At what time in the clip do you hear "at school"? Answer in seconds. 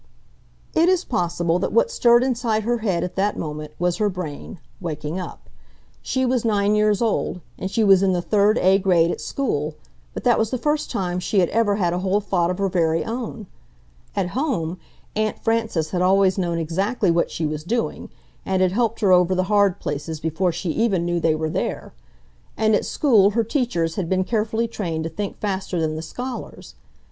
9.11-9.75, 22.73-23.29